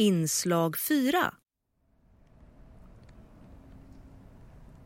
[0.00, 1.18] Inslag 4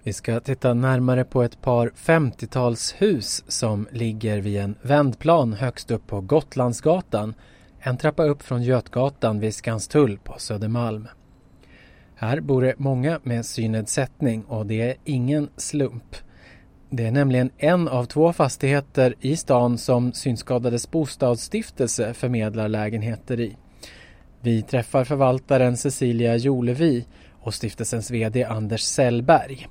[0.02, 6.06] Vi ska titta närmare på ett par 50-talshus som ligger vid en vändplan högst upp
[6.06, 7.34] på Gotlandsgatan,
[7.78, 11.08] en trappa upp från Götgatan vid Skanstull på Södermalm.
[12.14, 16.16] Här bor det många med synnedsättning och det är ingen slump.
[16.90, 23.56] Det är nämligen en av två fastigheter i stan som Synskadades bostadsstiftelse förmedlar lägenheter i.
[24.44, 27.06] Vi träffar förvaltaren Cecilia Jolevi
[27.40, 29.68] och stiftelsens VD Anders Sellberg.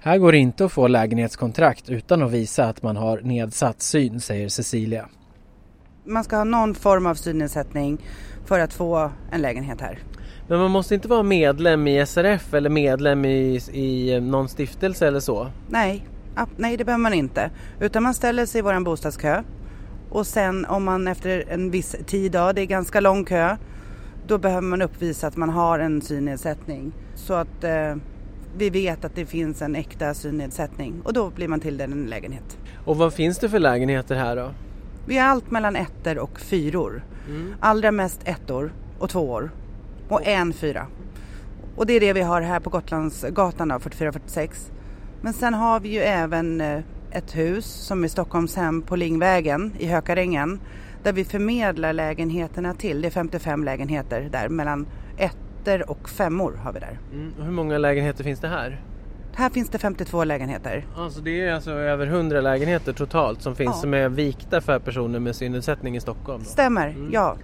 [0.00, 4.20] Här går det inte att få lägenhetskontrakt utan att visa att man har nedsatt syn,
[4.20, 5.08] säger Cecilia.
[6.04, 7.98] Man ska ha någon form av synnedsättning
[8.44, 9.98] för att få en lägenhet här.
[10.48, 15.20] Men man måste inte vara medlem i SRF eller medlem i, i någon stiftelse eller
[15.20, 15.50] så?
[15.68, 16.06] Nej,
[16.56, 17.50] nej det behöver man inte.
[17.80, 19.42] Utan man ställer sig i vår bostadskö
[20.10, 23.56] och sen om man efter en viss tid, då, det är ganska lång kö,
[24.26, 26.92] då behöver man uppvisa att man har en synnedsättning.
[27.14, 27.94] Så att eh,
[28.56, 32.58] vi vet att det finns en äkta synnedsättning och då blir man tilldelad en lägenhet.
[32.84, 34.50] Och vad finns det för lägenheter här då?
[35.06, 37.04] Vi har allt mellan ettor och fyror.
[37.28, 37.54] Mm.
[37.60, 39.50] Allra mest ettor och tvåor
[40.08, 40.86] och en fyra.
[41.76, 44.70] Och det är det vi har här på Gotlandsgatan 4446.
[45.20, 49.86] Men sen har vi ju även eh, ett hus som är Stockholmshem på Lingvägen i
[49.86, 50.60] Hökarängen
[51.04, 53.02] där vi förmedlar lägenheterna till.
[53.02, 56.98] Det är 55 lägenheter där mellan ettor och femmor har vi där.
[57.12, 57.32] Mm.
[57.38, 58.80] Och hur många lägenheter finns det här?
[59.36, 60.86] Här finns det 52 lägenheter.
[60.96, 63.80] Alltså det är alltså över 100 lägenheter totalt som finns ja.
[63.80, 66.42] som är vikta för personer med synnedsättning i Stockholm?
[66.42, 66.50] Då.
[66.50, 67.08] Stämmer, mm.
[67.12, 67.36] ja.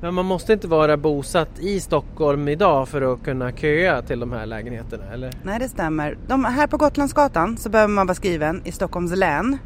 [0.00, 4.32] Men man måste inte vara bosatt i Stockholm idag för att kunna köa till de
[4.32, 5.30] här lägenheterna eller?
[5.42, 6.18] Nej det stämmer.
[6.26, 9.58] De, här på Gotlandsgatan så behöver man vara skriven i Stockholms län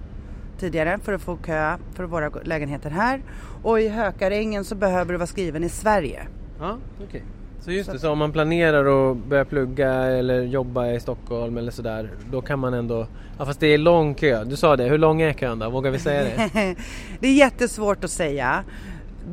[0.58, 3.22] tidigare för att få köa för våra lägenheter här.
[3.62, 6.26] Och i Hökarängen så behöver du vara skriven i Sverige.
[6.58, 7.06] Ja, okej.
[7.06, 7.20] Okay.
[7.66, 7.92] Så just så.
[7.92, 12.40] det, så om man planerar att börja plugga eller jobba i Stockholm eller sådär, då
[12.40, 13.06] kan man ändå,
[13.38, 15.70] ja fast det är lång kö, du sa det, hur lång är kön då?
[15.70, 16.50] Vågar vi säga det?
[17.20, 18.64] det är jättesvårt att säga.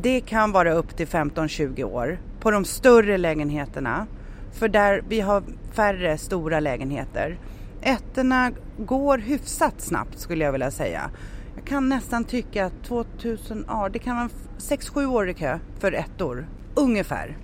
[0.02, 4.08] Det kan vara upp till 15-20 år på de större lägenheterna.
[4.52, 7.38] För där vi har färre stora lägenheter.
[7.86, 11.10] Ettorna går hyfsat snabbt skulle jag vilja säga.
[11.56, 15.92] Jag kan nästan tycka att 2000, ja det kan vara 6-7 år i kö för
[15.92, 16.48] ettor.
[16.76, 17.38] Ungefär.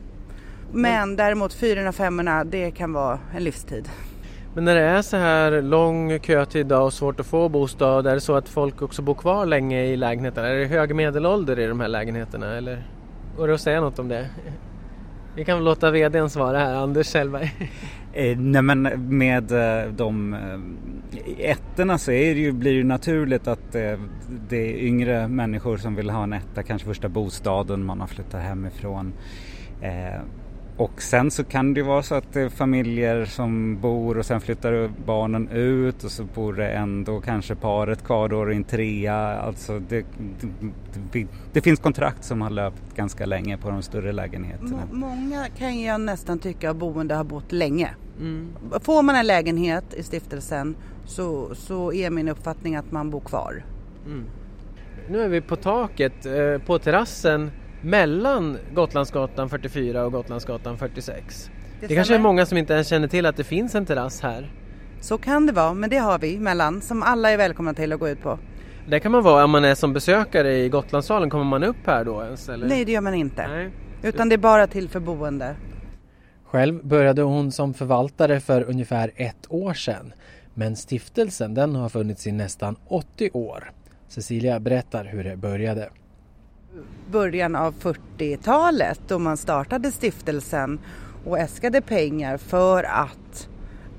[0.74, 3.90] Men däremot fyrorna och femmorna det kan vara en livstid.
[4.56, 8.22] Men när det är så här lång kötid och svårt att få bostad, är det
[8.22, 10.48] så att folk också bor kvar länge i lägenheterna?
[10.48, 12.84] Är det hög medelålder i de här lägenheterna eller
[13.38, 14.30] går det att säga något om det?
[15.36, 17.52] Vi kan väl låta VDn svara här, Anders Kjellberg.
[18.14, 18.82] Eh, nej men
[19.18, 24.00] med eh, de eh, ettorna så är det ju, blir det ju naturligt att eh,
[24.50, 28.42] det är yngre människor som vill ha en etta, kanske första bostaden, man har flyttat
[28.42, 29.14] hemifrån.
[29.82, 30.22] Eh,
[30.80, 34.18] Eh, och sen så kan det ju vara så att det är familjer som bor
[34.18, 38.56] och sen flyttar barnen ut och så bor det ändå kanske paret kvar då i
[38.56, 39.16] en trea.
[39.16, 40.06] Alltså det,
[41.12, 44.82] det, det, finns kontrakt som har löpt ganska länge på de större lägenheterna.
[44.92, 47.90] många kan jag nästan tycka boende har bott länge.
[48.20, 48.48] Mm.
[48.82, 50.76] Får man en lägenhet i stiftelsen
[51.06, 53.64] så, så är min uppfattning att man bor kvar.
[54.06, 54.26] Mm.
[55.10, 57.52] Nu är vi på taket, eh, på terrassen
[57.82, 61.52] mellan Gotlandsgatan 44 och Gotlandsgatan 46.
[61.80, 64.22] Det, det kanske är många som inte ens känner till att det finns en terrass
[64.22, 64.52] här.
[65.02, 68.00] Så kan det vara, men det har vi mellan som alla är välkomna till att
[68.00, 68.40] gå ut på.
[68.88, 71.30] Det kan man vara om man är som besökare i Gotlandssalen.
[71.30, 72.50] Kommer man upp här då ens?
[72.50, 72.68] Eller?
[72.68, 73.48] Nej, det gör man inte.
[73.48, 73.72] Nej.
[74.04, 75.56] Utan det är bara till för boende.
[76.46, 80.14] Själv började hon som förvaltare för ungefär ett år sedan.
[80.54, 83.72] Men stiftelsen den har funnits i nästan 80 år.
[84.08, 85.90] Cecilia berättar hur det började
[87.12, 90.80] början av 40-talet då man startade stiftelsen
[91.26, 93.50] och äskade pengar för att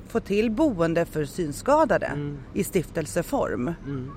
[0.09, 2.39] få till boende för synskadade mm.
[2.55, 3.75] i stiftelseform.
[3.87, 4.11] Mm.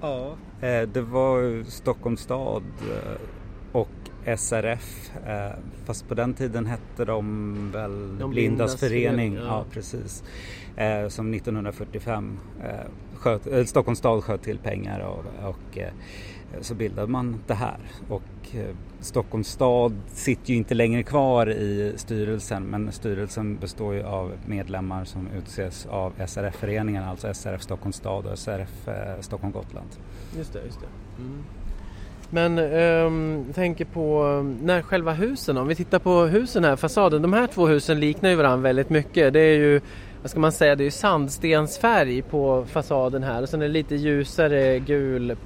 [0.00, 3.20] Ja, eh, det var Stockholms stad eh,
[3.72, 3.88] och
[4.38, 9.34] SRF, eh, fast på den tiden hette de väl de Blindas förening.
[9.34, 9.42] Ja.
[9.42, 9.64] ja.
[9.70, 10.24] precis.
[11.08, 12.38] Som 1945
[13.20, 15.78] sköt, eh, Stockholms stad sköt till pengar och, och
[16.52, 17.78] Eh, så bildade man det här
[18.08, 18.22] och
[18.54, 24.32] eh, Stockholms stad sitter ju inte längre kvar i styrelsen men styrelsen består ju av
[24.46, 29.88] medlemmar som utses av SRF-föreningen, alltså SRF Stockholms stad och SRF eh, Stockholm Gotland.
[30.38, 31.22] Just det, just det.
[31.22, 31.42] Mm.
[32.32, 34.24] Men um, tänker på
[34.62, 38.30] när själva husen, om vi tittar på husen här, fasaden, de här två husen liknar
[38.30, 39.32] ju varandra väldigt mycket.
[39.32, 39.80] Det är ju
[40.22, 43.72] vad ska man säga, det är ju sandstensfärg på fasaden här och sen är det
[43.72, 45.36] lite ljusare gul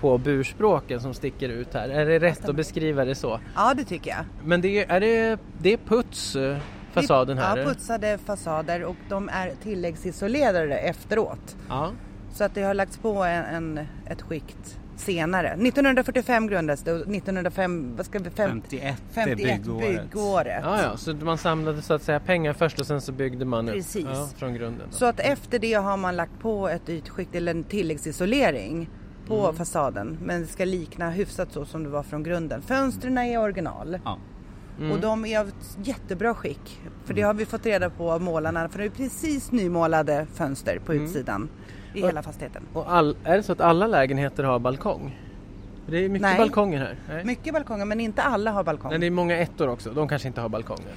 [0.00, 1.88] på burspråken som sticker ut här.
[1.88, 3.40] Är det rätt att beskriva det så?
[3.54, 4.24] Ja det tycker jag.
[4.44, 6.56] Men det är, är det, det är puts eh,
[6.92, 7.56] fasaden här?
[7.56, 11.56] Ja, putsade fasader och de är tilläggsisolerade efteråt.
[11.68, 11.90] Ja.
[12.32, 15.48] Så att det har lagts på en, en ett skikt senare.
[15.48, 20.10] 1945 grundades det och 1905, vad ska vi, 51, 51 byggåret.
[20.10, 20.60] byggåret.
[20.62, 23.66] Ja, ja, så man samlade så att säga pengar först och sen så byggde man
[23.66, 24.04] Precis.
[24.04, 24.86] upp ja, från grunden.
[24.90, 24.96] Då.
[24.96, 28.90] Så att efter det har man lagt på ett ytskikt eller en tilläggsisolering
[29.26, 29.54] på mm.
[29.54, 30.18] fasaden.
[30.22, 32.62] Men det ska likna hyfsat så som det var från grunden.
[32.62, 33.98] Fönstren är original.
[34.04, 34.18] Ja.
[34.78, 34.92] Mm.
[34.92, 35.50] Och de är av
[35.82, 36.80] jättebra skick.
[37.04, 38.68] För det har vi fått reda på av målarna.
[38.68, 41.06] För det är precis nymålade fönster på mm.
[41.94, 42.62] I och, hela fastigheten.
[42.72, 45.16] Och all, är det så att alla lägenheter har balkong?
[45.90, 46.38] Det är mycket Nej.
[46.38, 46.96] balkonger här.
[47.08, 47.24] Nej.
[47.24, 48.90] Mycket balkonger men inte alla har balkong.
[48.90, 50.92] Men det är många ettor också, de kanske inte har balkonger.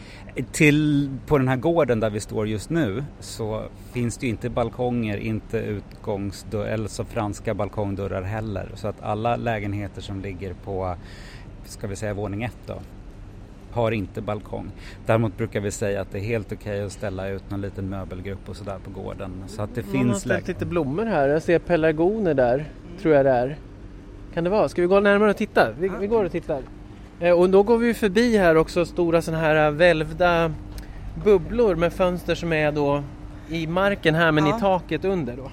[0.52, 4.50] Till, på den här gården där vi står just nu så finns det ju inte
[4.50, 8.72] balkonger, inte utgångsdörrar, eller så franska balkongdörrar heller.
[8.76, 10.96] Så att alla lägenheter som ligger på,
[11.66, 12.76] ska vi säga våning ett då,
[13.74, 14.72] har inte balkong.
[15.06, 17.90] Däremot brukar vi säga att det är helt okej okay att ställa ut någon liten
[17.90, 19.32] möbelgrupp och sådär på gården.
[19.48, 21.28] Så att det Man finns har ställt lite blommor här.
[21.28, 22.66] Jag ser pelargoner där,
[23.02, 23.58] tror jag det är.
[24.34, 24.70] Kan det vara?
[24.70, 25.72] Ska vi gå närmare och titta?
[25.80, 26.62] Vi, vi går och tittar.
[27.20, 30.54] Eh, och då går vi förbi här också stora sådana här välvda
[31.24, 33.04] bubblor med fönster som är då
[33.50, 34.58] i marken här men ja.
[34.58, 35.52] i taket under då.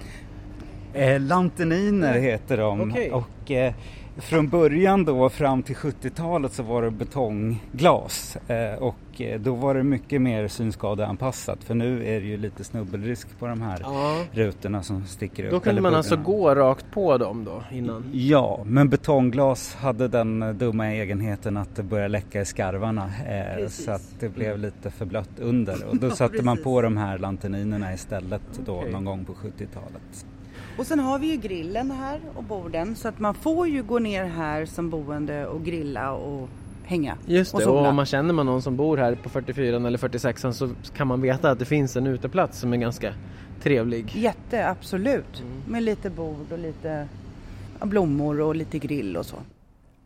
[0.98, 2.80] Eh, lanterniner heter de.
[2.80, 3.10] Okay.
[3.10, 3.74] Och, eh,
[4.18, 9.74] från början då fram till 70-talet så var det betongglas eh, och eh, då var
[9.74, 14.24] det mycket mer synskadeanpassat för nu är det ju lite snubbelrisk på de här ja.
[14.32, 15.50] rutorna som sticker ut.
[15.50, 18.04] Då kunde man alltså gå rakt på dem då innan?
[18.12, 23.68] Ja, men betongglas hade den eh, dumma egenheten att det började läcka i skarvarna eh,
[23.68, 24.60] så att det blev mm.
[24.60, 28.92] lite för blött under och då satte man på de här lanterninerna istället då okay.
[28.92, 30.26] någon gång på 70-talet.
[30.78, 33.98] Och sen har vi ju grillen här och borden så att man får ju gå
[33.98, 36.48] ner här som boende och grilla och
[36.84, 39.76] hänga Just det, och, och om man känner man någon som bor här på 44
[39.76, 43.14] eller 46 så kan man veta att det finns en uteplats som är ganska
[43.62, 44.12] trevlig.
[44.16, 45.40] Jätte, absolut.
[45.40, 45.62] Mm.
[45.66, 47.08] Med lite bord och lite
[47.82, 49.36] blommor och lite grill och så.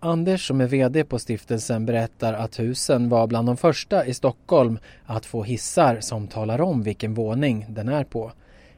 [0.01, 4.79] Anders som är VD på stiftelsen berättar att husen var bland de första i Stockholm
[5.05, 8.33] att få hissar som talar om vilken våning den är på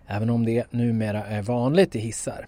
[0.07, 2.47] även om det numera är vanligt i hissar.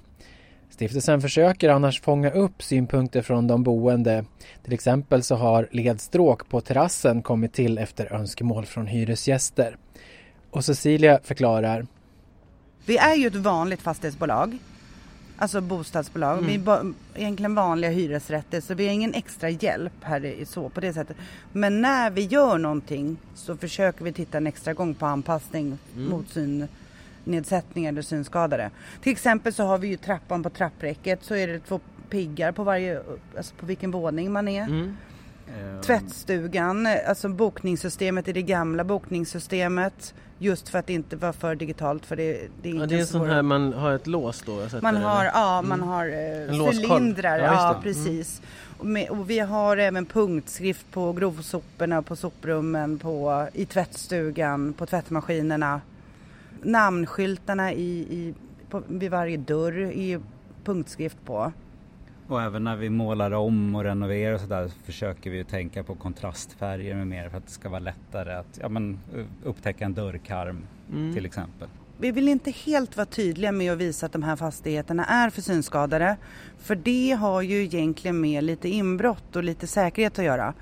[0.71, 4.25] Stiftelsen försöker annars fånga upp synpunkter från de boende.
[4.65, 9.77] Till exempel så har ledstråk på terrassen kommit till efter önskemål från hyresgäster.
[10.51, 11.87] Och Cecilia förklarar.
[12.87, 14.59] Vi är ju ett vanligt fastighetsbolag.
[15.37, 16.39] Alltså bostadsbolag.
[16.39, 16.47] Mm.
[16.47, 20.93] Vi är egentligen vanliga hyresrätter så vi har ingen extra hjälp här så på det
[20.93, 21.17] sättet.
[21.53, 26.09] Men när vi gör någonting så försöker vi titta en extra gång på anpassning mm.
[26.09, 26.69] mot syn
[27.27, 28.71] nedsättning eller synskadade.
[29.03, 31.81] Till exempel så har vi ju trappan på trappräcket så är det två
[32.11, 33.03] piggar på varje,
[33.37, 34.63] alltså på vilken våning man är.
[34.63, 34.97] Mm.
[35.49, 35.81] Ehm.
[35.81, 40.15] Tvättstugan, alltså bokningssystemet i det gamla bokningssystemet.
[40.39, 43.01] Just för att det inte var för digitalt för det, det är inte ja, Det
[43.01, 44.81] är sån här man har ett lås då?
[44.83, 45.69] Man har, ja, mm.
[45.69, 47.83] man har eh, cylindrar, ja, ja mm.
[47.83, 48.41] precis.
[48.41, 48.51] Mm.
[48.79, 54.87] Och, med, och, vi har även punktskrift på grovsoporna, på soprummen, på, i tvättstugan, på
[54.87, 55.81] tvättmaskinerna
[56.67, 58.35] namnskyltarna i, i,
[58.71, 60.21] på, vid varje dörr är
[60.65, 61.53] punktskrift på.
[62.29, 66.95] Och även när vi målar om och renoverar och sådär försöker vi tänka på kontrastfärger
[66.95, 68.99] med mer för att det ska vara lättare att ja, men,
[69.45, 71.15] upptäcka en dörrkarm mm.
[71.15, 71.69] till exempel.
[71.99, 75.43] Vi vill inte helt vara tydliga med att visa att de här fastigheterna är för
[75.43, 76.17] synskadade.
[76.59, 80.55] För det har ju egentligen med lite inbrott och lite säkerhet att göra.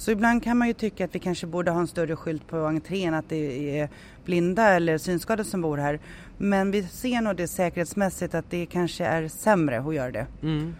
[0.00, 2.56] Så ibland kan man ju tycka att vi kanske borde ha en större skylt på
[2.56, 3.88] entrén att det är
[4.24, 6.00] blinda eller synskadade som bor här.
[6.38, 10.26] Men vi ser nog det säkerhetsmässigt att det kanske är sämre att göra det.
[10.42, 10.74] Mm.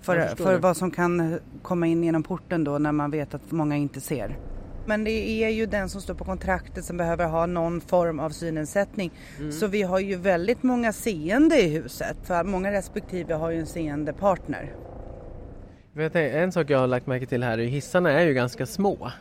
[0.00, 3.76] För, för vad som kan komma in genom porten då när man vet att många
[3.76, 4.38] inte ser.
[4.86, 8.30] Men det är ju den som står på kontraktet som behöver ha någon form av
[8.30, 9.12] synnedsättning.
[9.38, 9.52] Mm.
[9.52, 12.16] Så vi har ju väldigt många seende i huset.
[12.24, 14.72] För många respektive har ju en seende partner.
[15.96, 19.12] Vet en sak jag har lagt märke till här är hissarna är ju ganska små.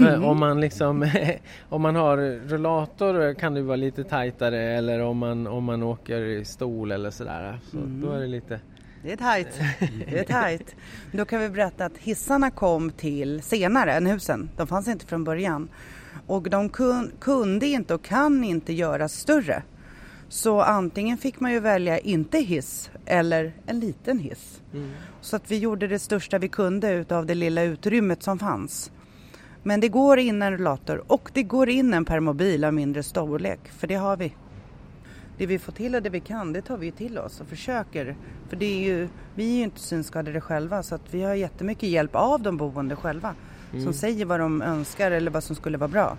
[0.00, 0.24] Mm.
[0.24, 1.10] Om, man liksom,
[1.68, 2.16] om man har
[2.48, 7.10] rullator kan det vara lite tajtare eller om man, om man åker i stol eller
[7.10, 7.58] sådär.
[7.70, 8.00] Så mm.
[8.00, 8.60] Då är det lite
[9.02, 9.60] det är tajt.
[10.10, 10.76] Det är tajt.
[11.12, 14.50] Då kan vi berätta att hissarna kom till senare än husen.
[14.56, 15.68] De fanns inte från början.
[16.26, 19.62] Och de kun, kunde inte och kan inte göras större.
[20.32, 24.62] Så antingen fick man ju välja inte hiss eller en liten hiss.
[24.74, 24.90] Mm.
[25.20, 28.90] Så att vi gjorde det största vi kunde utav det lilla utrymmet som fanns.
[29.62, 33.60] Men det går in en rullator och det går in en permobil av mindre storlek,
[33.68, 34.34] för det har vi.
[35.38, 38.16] Det vi får till och det vi kan, det tar vi till oss och försöker.
[38.48, 41.88] För det är ju, vi är ju inte synskadade själva så att vi har jättemycket
[41.88, 43.34] hjälp av de boende själva.
[43.72, 43.84] Mm.
[43.84, 46.16] Som säger vad de önskar eller vad som skulle vara bra.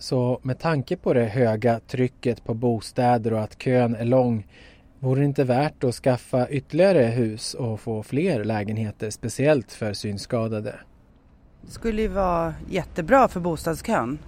[0.00, 4.46] Så med tanke på det höga trycket på bostäder och att kön är lång
[5.02, 10.74] Vore det inte värt att skaffa ytterligare hus och få fler lägenheter speciellt för synskadade?
[11.62, 14.18] Det skulle ju vara jättebra för bostadskön.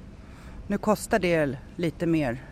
[0.66, 2.42] Nu kostar det lite mer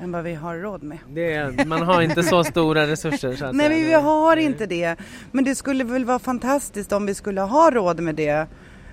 [0.00, 0.98] än vad vi har råd med.
[1.08, 3.36] Det, man har inte så stora resurser.
[3.36, 4.96] Så att Nej, vi har inte det.
[5.32, 8.46] Men det skulle väl vara fantastiskt om vi skulle ha råd med det.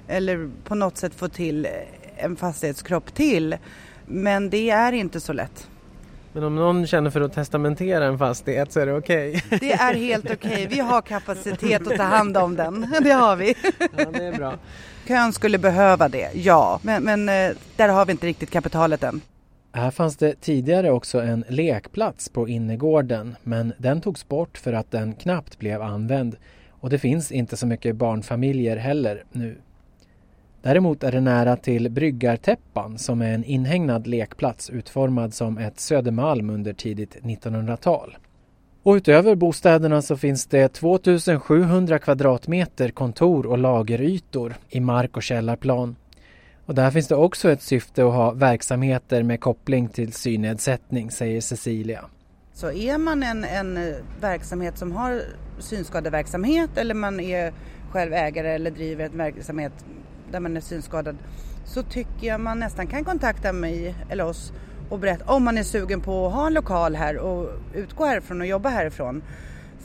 [0.07, 1.67] Eller på något sätt få till
[2.21, 3.57] en fastighetskropp till.
[4.05, 5.67] Men det är inte så lätt.
[6.33, 9.29] Men om någon känner för att testamentera en fastighet så är det okej?
[9.45, 9.59] Okay.
[9.59, 10.51] Det är helt okej.
[10.51, 10.67] Okay.
[10.67, 12.95] Vi har kapacitet att ta hand om den.
[13.03, 13.55] Det har vi.
[13.97, 14.53] Ja, det är bra.
[15.07, 16.79] Kön skulle behöva det, ja.
[16.83, 19.21] Men, men eh, där har vi inte riktigt kapitalet än.
[19.73, 24.91] Här fanns det tidigare också en lekplats på innergården men den togs bort för att
[24.91, 26.35] den knappt blev använd
[26.69, 29.57] och det finns inte så mycket barnfamiljer heller nu.
[30.61, 36.49] Däremot är det nära till Bryggartäppan som är en inhägnad lekplats utformad som ett Södermalm
[36.49, 38.17] under tidigt 1900-tal.
[38.83, 45.95] Och utöver bostäderna så finns det 2700 kvadratmeter kontor och lagerytor i mark och källarplan.
[46.65, 51.41] Och där finns det också ett syfte att ha verksamheter med koppling till synnedsättning, säger
[51.41, 52.05] Cecilia.
[52.53, 55.21] Så är man en, en eh, verksamhet som har
[55.59, 57.53] synskadeverksamhet eller man är
[57.91, 59.73] själv ägare eller driver en verksamhet
[60.31, 61.17] där man är synskadad
[61.65, 64.53] så tycker jag man nästan kan kontakta mig eller oss
[64.89, 68.41] och berätta om man är sugen på att ha en lokal här och utgå härifrån
[68.41, 69.23] och jobba härifrån.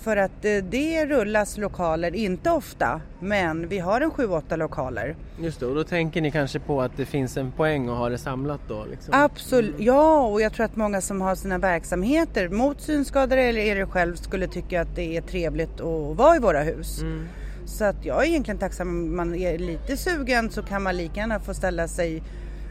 [0.01, 5.17] För att eh, det rullas lokaler, inte ofta, men vi har en 7-8 lokaler.
[5.41, 8.09] Just det, och då tänker ni kanske på att det finns en poäng att ha
[8.09, 8.85] det samlat då?
[8.85, 9.15] Liksom.
[9.17, 13.87] Absolut, ja och jag tror att många som har sina verksamheter mot synskadade eller er
[13.87, 17.03] själv skulle tycka att det är trevligt att vara i våra hus.
[17.03, 17.29] Mm.
[17.67, 21.21] Så att jag är egentligen tacksam om man är lite sugen så kan man lika
[21.21, 22.23] gärna få ställa sig,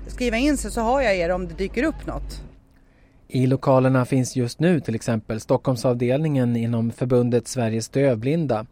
[0.08, 2.42] skriva in sig så har jag er om det dyker upp något.
[3.28, 8.66] I lokalerna finns just nu till exempel Stockholmsavdelningen inom förbundet Sveriges dövblinda,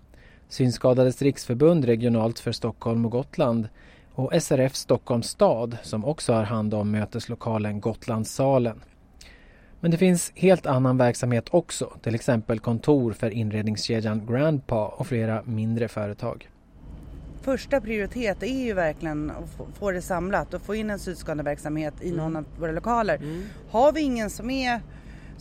[0.49, 3.67] Synskadades riksförbund regionalt för Stockholm och Gotland
[4.15, 8.81] och SRF Stockholms stad som också har hand om möteslokalen Gotlandssalen.
[9.83, 15.43] Men det finns helt annan verksamhet också, till exempel kontor för inredningskedjan Grandpa och flera
[15.43, 16.49] mindre företag.
[17.41, 22.07] Första prioritet är ju verkligen att få det samlat och få in en synskadeverksamhet i
[22.07, 22.17] mm.
[22.17, 23.15] någon av våra lokaler.
[23.15, 23.43] Mm.
[23.69, 24.81] Har vi ingen som är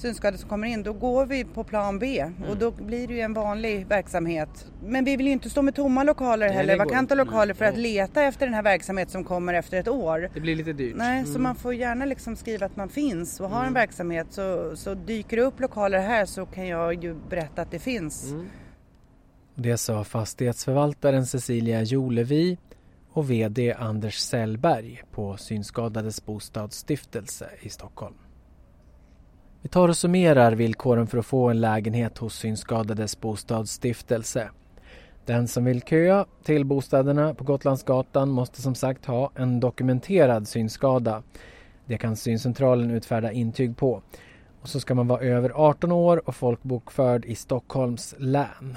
[0.03, 2.51] synskadade som kommer in, då går vi på plan B mm.
[2.51, 4.67] och då blir det ju en vanlig verksamhet.
[4.85, 7.79] Men vi vill ju inte stå med tomma lokaler Nej, heller, vakanta lokaler för att
[7.79, 10.31] leta efter den här verksamheten som kommer efter ett år.
[10.35, 10.97] Det blir lite dyrt.
[10.97, 11.33] Nej, mm.
[11.33, 13.75] så man får gärna liksom skriva att man finns och har en mm.
[13.75, 14.27] verksamhet.
[14.31, 18.31] Så, så dyker det upp lokaler här så kan jag ju berätta att det finns.
[18.31, 18.47] Mm.
[19.55, 22.59] Det sa fastighetsförvaltaren Cecilia Jolevi
[23.13, 28.15] och VD Anders Sellberg på Synskadades bostadsstiftelse i Stockholm.
[29.63, 34.51] Vi tar och summerar villkoren för att få en lägenhet hos Synskadades bostadsstiftelse.
[35.25, 41.23] Den som vill köa till bostäderna på Gotlandsgatan måste som sagt ha en dokumenterad synskada.
[41.87, 44.03] Det kan syncentralen utfärda intyg på.
[44.61, 48.77] Och så ska man vara över 18 år och folkbokförd i Stockholms län.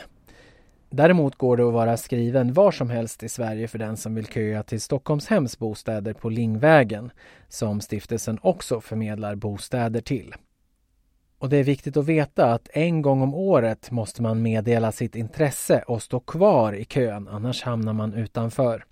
[0.90, 4.26] Däremot går det att vara skriven var som helst i Sverige för den som vill
[4.26, 7.12] köa till Stockholmshems bostäder på Lingvägen
[7.50, 10.36] som stiftelsen också förmedlar bostäder till.
[11.38, 15.16] Och det är viktigt att veta att en gång om året måste man meddela sitt
[15.16, 18.86] intresse och stå kvar i kön, annars hamnar man utanför.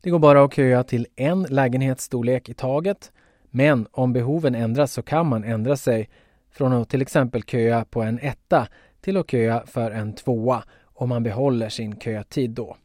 [0.00, 3.12] Det går bara att köa till en lägenhetsstorlek i taget,
[3.50, 6.08] men om behoven ändras så kan man ändra sig
[6.50, 8.68] från att till exempel köa på en etta
[9.00, 12.76] till att köa för en tvåa om man behåller sin kötid då.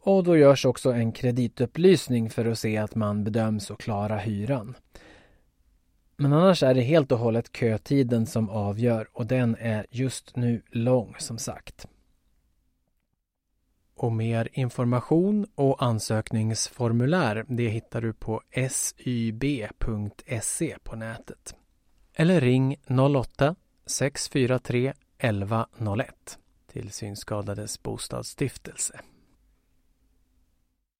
[0.00, 4.74] Och då görs också en kreditupplysning för att se att man bedöms att klara hyran.
[6.16, 10.62] Men annars är det helt och hållet kötiden som avgör och den är just nu
[10.70, 11.86] lång som sagt.
[13.94, 21.54] Och mer information och ansökningsformulär det hittar du på syb.se på nätet.
[22.14, 26.38] Eller ring 08-643 1101
[26.72, 29.00] till Synskadades bostadsstiftelse.